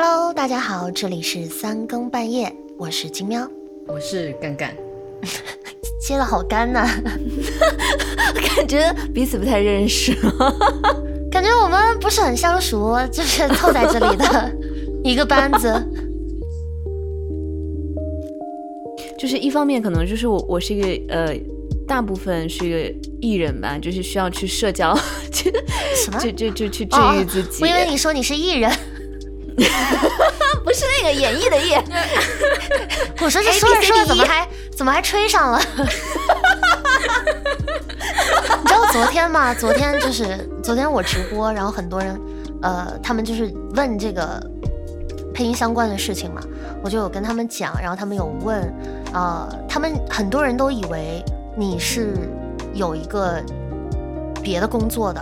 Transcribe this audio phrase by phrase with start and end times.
[0.00, 3.50] Hello，大家好，这里是三更半夜，我是金喵，
[3.88, 4.72] 我是干干，
[6.00, 6.86] 接的好干呐，
[8.56, 10.14] 感觉彼此不太认识，
[11.32, 14.52] 感觉我们不是很相熟，就是凑在这里的
[15.02, 15.68] 一个班子。
[19.18, 21.34] 就是一方面可能就是我我是一个呃，
[21.88, 24.96] 大部分是一个艺人吧，就是需要去社交，
[25.32, 25.50] 就
[25.96, 27.64] 什么就就就去治愈自己。
[27.64, 28.70] 我以为你说你是艺人。
[30.64, 31.84] 不是那个演绎的演，
[33.20, 35.60] 我说这说着说着怎么还怎么还吹上了？
[38.60, 39.52] 你知道昨天吗？
[39.54, 42.20] 昨天就是昨天我直播，然后很多人
[42.62, 44.40] 呃，他们就是问这个
[45.34, 46.40] 配音相关的事情嘛，
[46.82, 48.72] 我就有跟他们讲，然后他们有问，
[49.12, 51.24] 呃，他们很多人都以为
[51.56, 52.14] 你是
[52.74, 53.42] 有一个
[54.42, 55.20] 别的工作的。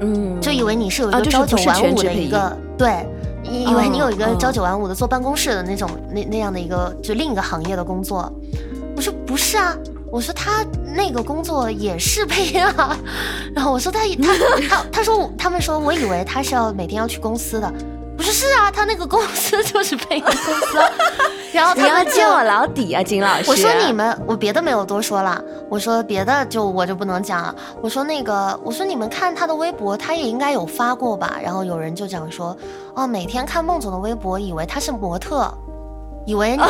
[0.00, 3.06] 嗯，就以为你是有一个朝九晚五的一个，对，
[3.44, 8.32] 以为你有一个朝九晚五的坐办公室的那种那那样的一个就另一个行业的工作。
[8.96, 9.76] 我说不是啊，
[10.10, 12.96] 我说他那个工作也是配音啊。
[13.54, 14.34] 然后我说他他
[14.68, 17.72] 他他说他们说我以为他是要每天要去公司的。
[18.18, 20.50] 不是是啊，他那个公司就是配音公司。
[21.54, 23.48] 然后你要揭我老底啊，金老师。
[23.48, 25.40] 我说你们，我别的没有多说了。
[25.70, 27.54] 我说别的就我就不能讲了。
[27.80, 31.38] 我说那个，我说你们看他的微博，他也应该有发过吧。
[31.40, 32.56] 然后有人就讲说，
[32.94, 35.48] 哦，每天看孟总的微博，以为他是模特，
[36.26, 36.62] 以为你，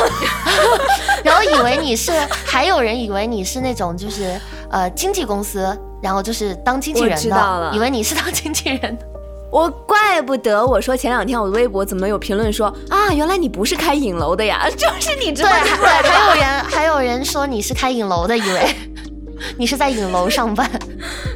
[1.25, 2.11] 然后以为你是，
[2.45, 9.05] 还有人以为你是那种就是呃经纪公司，然后就是当经纪人的，以为你是当经纪人的。
[9.51, 18.75] 我怪不得我说前两天我的微博怎么有评论说啊，原来你不是开影楼的呀， 就是你知道对，还有人还有人说你是开影楼的，以为
[19.57, 20.69] 你是在影楼上班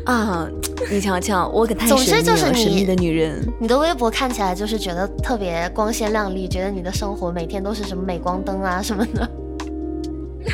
[0.05, 0.47] 啊。
[0.92, 3.42] 你瞧瞧，我可太总之就是你神秘的女人。
[3.58, 9.30] 你的微博看起来就是觉得特别光鲜亮丽，觉得你的生活每天都是什么镁光灯啊什么的。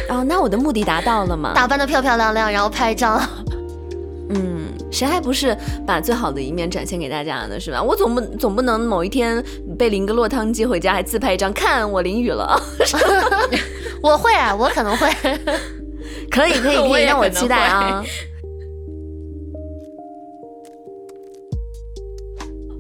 [0.08, 1.54] 哦，那我的目的达到了吗？
[1.56, 3.20] 打扮的漂漂亮亮，然后拍照。
[4.30, 4.68] 嗯。
[4.92, 5.56] 谁还不是
[5.86, 7.60] 把最好的一面展现给大家呢？
[7.60, 7.82] 是吧？
[7.82, 9.44] 我总不总不能某一天
[9.78, 12.60] 被淋个落汤鸡回家，还自拍一张，看我淋雨了。
[14.02, 15.08] 我会啊，我可能会。
[16.32, 18.04] 可以可以可以，让 我期待啊！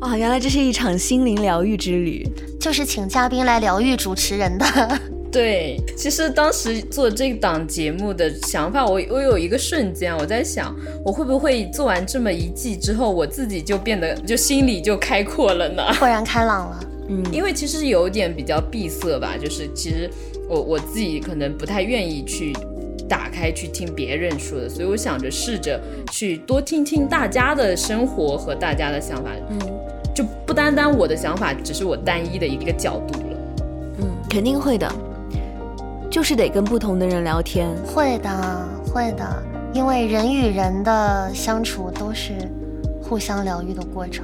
[0.02, 2.26] 哇，原来这是一场心灵疗愈之旅，
[2.60, 4.66] 就是请嘉宾来疗愈主持人的。
[5.32, 10.76] 对，其实当时做这档节目的想法，我我有一个瞬间，我在想，
[11.06, 15.84] 我会不会做完这么一季之后，我自己就变得就心里就开阔了呢？
[16.02, 16.80] 豁然开朗了。
[17.10, 20.10] 嗯，因为其实有点比较闭塞吧，就是其实
[20.50, 22.52] 我我自己可能不太愿意去
[23.08, 25.80] 打开去听别人说的，所以我想着试着
[26.12, 29.60] 去多听听大家的生活和大家的想法，嗯，
[30.16, 33.38] 就不单单我的想法只是我单一的一个角度了。
[34.00, 34.92] 嗯，肯定会的。
[36.20, 38.30] 就是得跟不同的人聊天，会的，
[38.86, 39.42] 会的，
[39.72, 42.34] 因为人与人的相处都是
[43.02, 44.22] 互相疗愈的过程。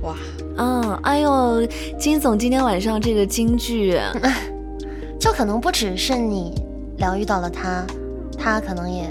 [0.00, 0.16] 哇，
[0.56, 1.68] 嗯，哎呦，
[1.98, 4.00] 金总今天晚上这个京剧，
[5.20, 6.54] 就可能不只是你
[6.96, 7.84] 疗愈到了他，
[8.38, 9.04] 他可能也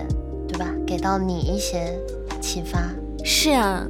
[0.48, 1.96] 对吧，给到你一些
[2.42, 2.80] 启发。
[3.24, 3.86] 是啊。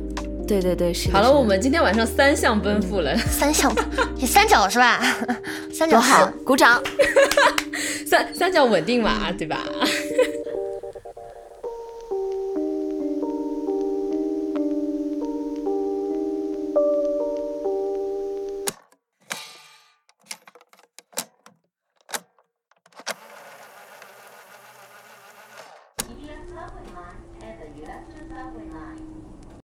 [0.46, 1.10] 对对对，是。
[1.12, 3.74] 好了，我们今天晚上三项奔赴了，三项，
[4.18, 5.00] 你 三角是吧？
[5.74, 6.84] 三角好，鼓掌。
[8.54, 9.66] 较稳定嘛，对吧？